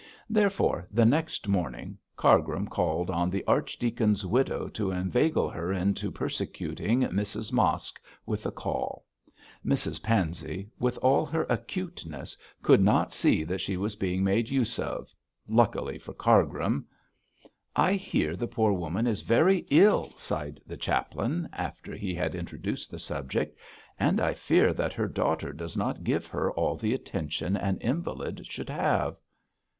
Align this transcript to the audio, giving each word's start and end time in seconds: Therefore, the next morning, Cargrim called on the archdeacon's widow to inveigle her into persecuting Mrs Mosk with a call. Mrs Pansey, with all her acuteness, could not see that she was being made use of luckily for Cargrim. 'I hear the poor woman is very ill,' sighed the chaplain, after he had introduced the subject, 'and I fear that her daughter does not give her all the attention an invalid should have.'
Therefore, 0.31 0.87
the 0.89 1.05
next 1.05 1.47
morning, 1.47 1.95
Cargrim 2.17 2.67
called 2.67 3.11
on 3.11 3.29
the 3.29 3.43
archdeacon's 3.45 4.25
widow 4.25 4.67
to 4.69 4.89
inveigle 4.89 5.47
her 5.51 5.71
into 5.71 6.09
persecuting 6.09 7.01
Mrs 7.01 7.53
Mosk 7.53 8.01
with 8.25 8.43
a 8.47 8.51
call. 8.51 9.05
Mrs 9.63 10.01
Pansey, 10.01 10.71
with 10.79 10.97
all 11.03 11.23
her 11.27 11.45
acuteness, 11.47 12.35
could 12.63 12.81
not 12.81 13.11
see 13.11 13.43
that 13.43 13.61
she 13.61 13.77
was 13.77 13.95
being 13.95 14.23
made 14.23 14.49
use 14.49 14.79
of 14.79 15.13
luckily 15.47 15.99
for 15.99 16.15
Cargrim. 16.15 16.87
'I 17.75 17.93
hear 17.93 18.35
the 18.35 18.47
poor 18.47 18.73
woman 18.73 19.05
is 19.05 19.21
very 19.21 19.67
ill,' 19.69 20.09
sighed 20.17 20.59
the 20.65 20.77
chaplain, 20.77 21.47
after 21.53 21.95
he 21.95 22.15
had 22.15 22.33
introduced 22.33 22.89
the 22.89 22.97
subject, 22.97 23.55
'and 23.99 24.19
I 24.19 24.33
fear 24.33 24.73
that 24.73 24.93
her 24.93 25.07
daughter 25.07 25.53
does 25.53 25.77
not 25.77 26.03
give 26.03 26.25
her 26.25 26.51
all 26.53 26.75
the 26.75 26.95
attention 26.95 27.55
an 27.55 27.77
invalid 27.77 28.47
should 28.47 28.69
have.' 28.71 29.15